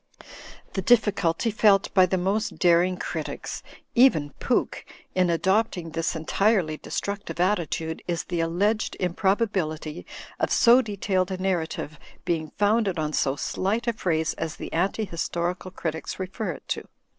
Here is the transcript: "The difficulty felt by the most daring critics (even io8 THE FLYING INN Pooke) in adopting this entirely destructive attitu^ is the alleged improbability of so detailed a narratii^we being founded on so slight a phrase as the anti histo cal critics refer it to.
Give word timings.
"The 0.73 0.81
difficulty 0.81 1.51
felt 1.51 1.93
by 1.93 2.07
the 2.07 2.17
most 2.17 2.57
daring 2.57 2.97
critics 2.97 3.61
(even 3.93 3.93
io8 3.93 3.93
THE 3.93 4.09
FLYING 4.09 4.23
INN 4.23 4.33
Pooke) 4.65 4.85
in 5.13 5.29
adopting 5.29 5.89
this 5.91 6.15
entirely 6.15 6.77
destructive 6.77 7.35
attitu^ 7.35 7.99
is 8.07 8.23
the 8.23 8.39
alleged 8.39 8.95
improbability 8.99 10.07
of 10.39 10.49
so 10.51 10.81
detailed 10.81 11.29
a 11.29 11.37
narratii^we 11.37 11.99
being 12.25 12.51
founded 12.57 12.97
on 12.97 13.13
so 13.13 13.35
slight 13.35 13.85
a 13.85 13.93
phrase 13.93 14.33
as 14.39 14.55
the 14.55 14.73
anti 14.73 15.05
histo 15.05 15.43
cal 15.59 15.71
critics 15.71 16.17
refer 16.17 16.49
it 16.53 16.67
to. 16.69 16.87